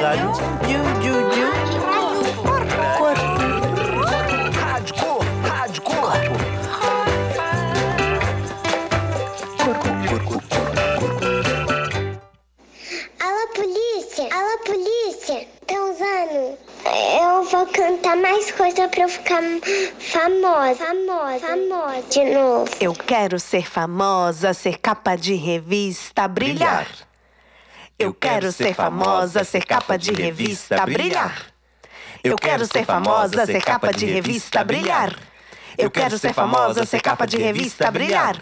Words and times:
Rádio. 0.00 0.30
Corpo. 0.30 0.62
Rádio 4.54 4.94
Corpo. 4.94 5.24
Rádio 5.48 5.82
Corpo. 5.82 6.38
Alô, 13.18 13.48
polícia! 13.54 14.28
Alô, 14.32 14.58
polícia! 14.64 15.46
Estão 15.60 15.90
usando? 15.90 16.56
Eu 17.20 17.42
vou 17.42 17.66
cantar 17.66 18.16
mais 18.16 18.52
coisa 18.52 18.86
pra 18.86 19.02
eu 19.02 19.08
ficar 19.08 19.42
famosa. 19.98 20.76
Famosa. 20.76 21.40
Famosa. 21.40 22.02
De 22.08 22.24
novo. 22.24 22.70
Eu 22.80 22.92
quero 22.92 23.40
ser 23.40 23.68
famosa, 23.68 24.54
ser 24.54 24.78
capa 24.78 25.16
de 25.16 25.34
revista, 25.34 26.28
brilhar. 26.28 26.86
Eu 27.98 28.14
quero 28.14 28.52
ser 28.52 28.74
famosa, 28.74 29.42
ser 29.44 29.64
capa 29.64 29.96
de 29.98 30.12
revista, 30.12 30.84
brilhar. 30.86 31.36
Eu 32.22 32.36
quero 32.36 32.64
ser 32.66 32.84
famosa, 32.84 33.44
ser 33.46 33.60
capa 33.62 33.92
de 33.92 34.06
revista, 34.06 34.62
brilhar. 34.64 35.14
Eu 35.76 35.90
quero 35.90 36.18
ser 36.18 36.32
famosa, 36.32 36.84
ser 36.84 37.00
capa 37.00 37.26
de 37.26 37.36
revista, 37.38 37.90
brilhar. 37.90 38.36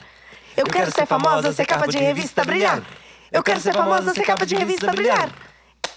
Eu 0.57 0.67
quero 0.67 0.91
ser 0.91 1.07
famosa, 1.07 1.53
ser 1.53 1.67
capa 1.67 1.87
de 1.87 1.99
revista, 1.99 2.45
brilhar. 2.45 2.83
Eu 3.33 3.43
quero 3.43 3.61
ser 3.61 3.73
famosa, 3.73 4.15
ser 4.15 4.25
capa 4.25 4.47
de 4.47 4.55
revista, 4.57 4.91
brilhar. 4.93 5.31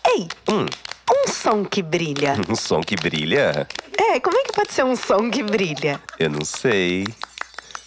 Ei, 0.05 0.27
Hum, 0.49 0.65
um 1.11 1.27
som 1.31 1.63
que 1.65 1.81
brilha. 1.81 2.35
um 2.49 2.55
som 2.55 2.81
que 2.81 2.95
brilha? 2.95 3.67
É, 3.97 4.19
como 4.19 4.37
é 4.37 4.43
que 4.43 4.53
pode 4.53 4.71
ser 4.73 4.83
um 4.85 4.95
som 4.95 5.29
que 5.29 5.43
brilha? 5.43 5.99
Eu 6.17 6.29
não 6.29 6.43
sei. 6.45 7.05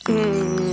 Já, 0.09 0.72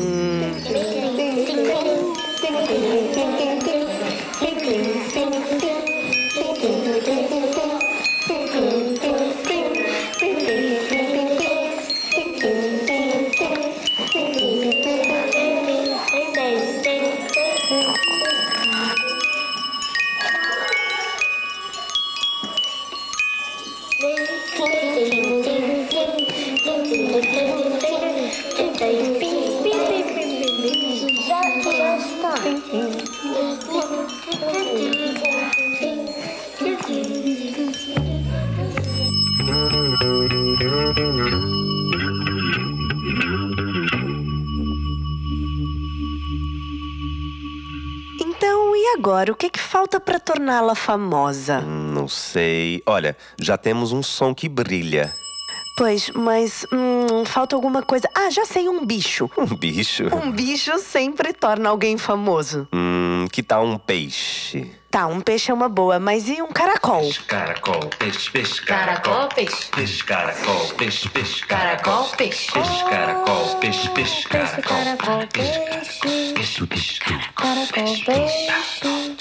Então, 48.22 48.76
e 48.76 48.96
agora? 48.98 49.32
O 49.32 49.36
que, 49.36 49.50
que 49.50 49.60
falta 49.60 50.00
pra 50.00 50.20
torná-la 50.20 50.76
famosa? 50.76 51.60
Hum, 51.60 51.92
Não 51.94 52.08
sei. 52.08 52.82
Olha, 52.86 53.16
já 53.40 53.58
temos 53.58 53.92
um 53.92 54.04
som 54.04 54.34
que 54.34 54.50
brilha. 54.50 55.14
Pois, 55.78 56.10
mas 56.14 56.66
hum, 56.74 56.99
falta 57.26 57.56
alguma 57.56 57.82
coisa. 57.82 58.10
Ah, 58.16 58.30
já 58.30 58.46
sei, 58.46 58.68
um 58.70 58.86
bicho. 58.86 59.30
Um 59.38 59.46
bicho. 59.46 60.04
Um 60.16 60.32
bicho 60.32 60.78
sempre 60.80 61.34
torna 61.34 61.70
alguém 61.70 61.98
famoso. 61.98 62.68
Hum, 62.74 63.19
que 63.30 63.44
tal 63.44 63.66
um 63.66 63.78
peixe? 63.78 64.72
Tá, 64.90 65.06
um 65.06 65.22
peixe 65.22 65.52
é 65.52 65.54
uma 65.54 65.70
boa, 65.70 66.00
mas 66.00 66.28
e 66.28 66.42
um 66.42 66.48
caracol? 66.48 67.08
Caracol, 67.28 67.90
peixe, 68.00 68.32
peixe, 68.32 68.62
Caracol, 68.64 69.30
peixe. 69.30 69.70
Peixe, 69.70 70.04
caracol, 70.04 70.68
peixe, 70.78 71.10
peixe, 71.10 71.46
Caracol, 71.46 72.10
peixe. 72.18 72.52
Peixe, 72.52 72.84
caracol, 72.86 73.56
peixe, 73.60 73.90
peixe, 73.90 74.28
caracol. 74.28 74.64
Caracol, 74.64 75.28
peixe. 75.28 76.34
Peixe, 76.34 76.66
peixe, 76.66 77.00
Caracol, 77.00 77.68
peixe. 77.72 78.04
Caracol, 78.06 79.20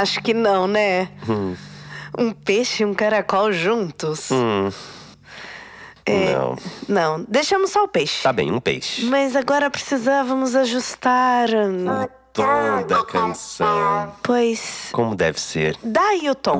acho 0.00 0.20
que 0.22 0.32
não, 0.34 0.66
né? 0.66 1.08
Um 2.18 2.32
peixe 2.32 2.82
e 2.82 2.86
um 2.86 2.94
caracol 2.94 3.52
juntos? 3.52 4.30
Hum. 4.30 4.70
É. 6.06 6.32
Não. 6.32 6.56
Não, 6.88 7.24
deixamos 7.28 7.70
só 7.70 7.84
o 7.84 7.88
peixe. 7.88 8.22
Tá 8.22 8.32
bem, 8.32 8.50
um 8.50 8.60
peixe. 8.60 9.04
Mas 9.06 9.36
agora 9.36 9.68
precisávamos 9.70 10.54
ajustar. 10.56 11.48
hum, 11.50 11.84
Toda 12.32 13.00
a 13.00 13.04
canção. 13.04 14.12
Pois. 14.22 14.88
Como 14.92 15.14
deve 15.14 15.40
ser. 15.40 15.76
Dá 15.82 16.00
aí 16.00 16.30
o 16.30 16.34
tom. 16.34 16.58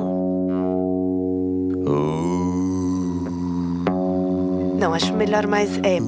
Não, 4.79 4.93
acho 4.93 5.13
melhor 5.13 5.47
mais. 5.47 5.77
É. 5.79 5.99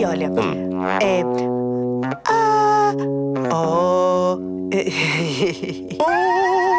aqui, 0.00 0.04
olha? 0.04 0.30
É. 1.02 1.22
Ah. 2.26 2.92
Oh. 3.52 4.38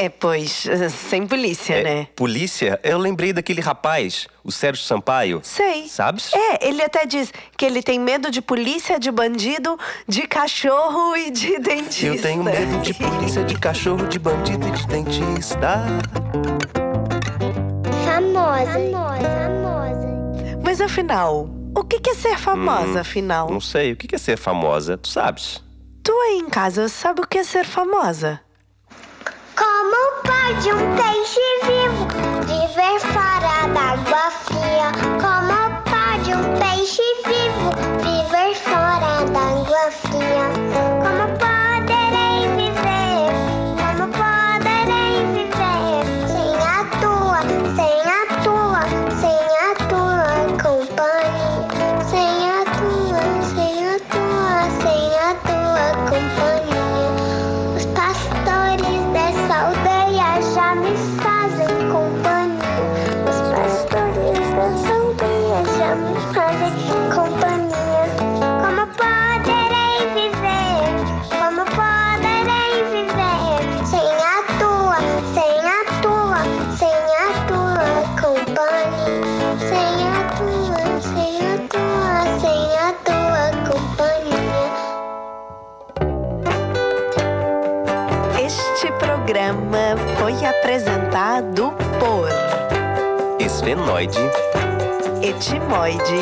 É, 0.00 0.08
pois, 0.08 0.64
sem 1.10 1.26
polícia, 1.26 1.74
É, 1.74 1.82
né? 1.82 2.06
Polícia, 2.14 2.78
eu 2.84 2.96
lembrei 2.98 3.32
daquele 3.32 3.60
rapaz, 3.60 4.28
o 4.44 4.52
Sérgio 4.52 4.84
Sampaio. 4.84 5.40
Sei. 5.42 5.88
Sabes? 5.88 6.32
É, 6.32 6.68
ele 6.68 6.80
até 6.80 7.04
diz 7.04 7.32
que 7.56 7.66
ele 7.66 7.82
tem 7.82 7.98
medo 7.98 8.30
de 8.30 8.40
polícia, 8.40 8.96
de 9.00 9.10
bandido, 9.10 9.76
de 10.06 10.22
cachorro 10.28 11.16
e 11.16 11.32
de 11.32 11.58
dentista. 11.58 12.06
Eu 12.06 12.22
tenho 12.22 12.44
medo 12.44 12.78
de 12.80 12.94
polícia, 12.94 13.42
de 13.42 13.58
cachorro, 13.58 14.06
de 14.06 14.20
bandido 14.20 14.68
e 14.68 14.70
de 14.70 14.86
dentista. 14.86 15.82
Famosa! 18.04 18.72
Famosa! 18.72 19.28
Famosa! 19.28 20.58
Mas 20.62 20.80
afinal, 20.80 21.48
o 21.76 21.82
que 21.82 21.98
que 21.98 22.10
é 22.10 22.14
ser 22.14 22.38
famosa, 22.38 23.00
afinal? 23.00 23.50
Não 23.50 23.60
sei, 23.60 23.92
o 23.92 23.96
que 23.96 24.14
é 24.14 24.18
ser 24.18 24.36
famosa? 24.38 24.96
Tu 24.96 25.08
sabes? 25.08 25.60
Tu 26.04 26.12
aí 26.12 26.38
em 26.38 26.48
casa 26.48 26.88
sabe 26.88 27.20
o 27.22 27.26
que 27.26 27.38
é 27.38 27.44
ser 27.44 27.64
famosa? 27.64 28.40
Pode 30.48 30.72
um 30.72 30.96
peixe 30.96 31.40
vivo 31.66 32.27
apresentado 91.48 91.72
por 91.98 92.28
Esfenoide, 93.40 94.30
Etimoide, 95.22 96.20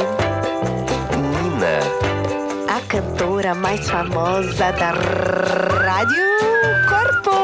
Nina, 1.42 1.80
a 2.68 2.80
cantora 2.88 3.54
mais 3.54 3.88
famosa 3.88 4.72
da 4.72 4.90
Rádio 4.90 6.24
Corpo. 6.88 7.36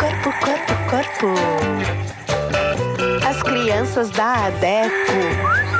Corpo, 0.00 0.32
corpo, 0.40 0.74
corpo. 0.90 1.34
As 3.28 3.42
crianças 3.42 4.10
da 4.10 4.46
ADECO. 4.46 5.73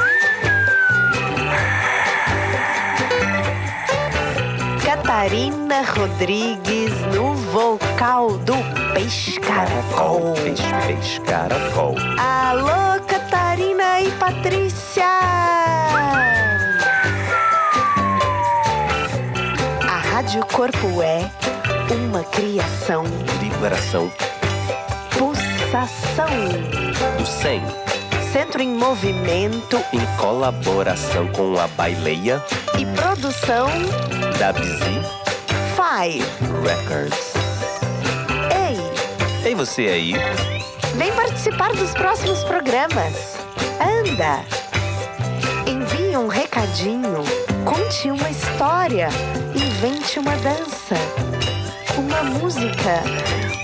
Catarina 5.14 5.82
Rodrigues 5.82 6.90
no 7.14 7.34
vocal 7.52 8.36
do 8.38 8.56
Peixe 8.92 9.38
Caracol. 9.38 10.34
Peixe, 10.34 10.64
peixe, 10.88 11.20
caracol. 11.20 11.94
Alô, 12.18 13.00
Catarina 13.06 14.00
e 14.00 14.10
Patrícia! 14.10 15.04
A 19.88 19.98
Rádio 20.10 20.44
Corpo 20.46 21.00
é 21.00 21.30
uma 21.92 22.24
criação, 22.24 23.04
Vibração 23.38 24.10
pulsação, 25.16 26.26
do 27.16 27.24
100. 27.24 27.62
centro 28.32 28.60
em 28.60 28.74
movimento 28.74 29.76
Em 29.92 30.04
colaboração 30.16 31.28
com 31.28 31.56
a 31.56 31.68
Baileia 31.68 32.42
e 32.76 32.84
produção 32.84 33.68
Bizi 34.34 35.00
Five. 35.74 36.24
Records. 36.62 37.32
Ei, 38.52 38.76
Ei, 39.48 39.54
você 39.54 39.82
aí? 39.88 40.14
vem 40.96 41.12
participar 41.12 41.72
dos 41.72 41.90
próximos 41.92 42.42
programas. 42.44 43.36
Anda! 43.80 44.44
Envie 45.66 46.16
um 46.16 46.26
recadinho, 46.28 47.24
conte 47.64 48.10
uma 48.10 48.28
história, 48.28 49.08
invente 49.54 50.18
uma 50.18 50.36
dança, 50.36 50.96
uma 51.96 52.22
música, 52.24 53.02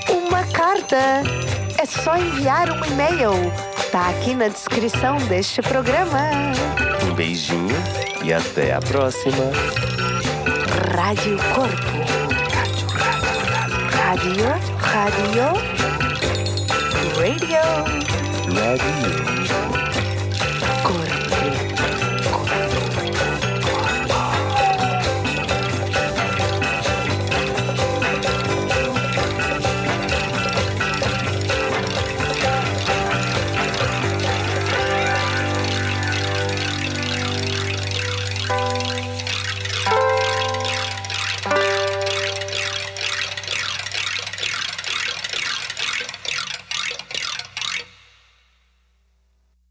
uma 0.09 0.45
carta. 0.53 1.23
É 1.79 1.85
só 1.85 2.17
enviar 2.17 2.71
um 2.71 2.85
e-mail. 2.87 3.33
Tá 3.91 4.09
aqui 4.11 4.35
na 4.35 4.49
descrição 4.49 5.17
deste 5.29 5.61
programa. 5.63 6.31
Um 7.11 7.15
beijinho 7.15 7.77
e 8.25 8.33
até 8.33 8.73
a 8.73 8.81
próxima. 8.81 9.51
Rádio 10.81 11.37
Corpo. 11.55 11.99
Rádio, 13.93 14.49
rádio, 14.79 15.55
radio. 17.17 17.61
Radio. 18.57 19.90